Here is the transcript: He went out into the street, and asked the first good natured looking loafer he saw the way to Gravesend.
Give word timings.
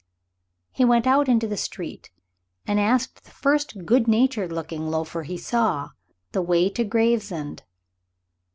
He 0.71 0.83
went 0.83 1.05
out 1.05 1.29
into 1.29 1.45
the 1.47 1.55
street, 1.57 2.09
and 2.65 2.79
asked 2.79 3.23
the 3.23 3.29
first 3.29 3.85
good 3.85 4.07
natured 4.07 4.51
looking 4.51 4.87
loafer 4.89 5.21
he 5.21 5.37
saw 5.37 5.91
the 6.31 6.41
way 6.41 6.69
to 6.71 6.83
Gravesend. 6.83 7.61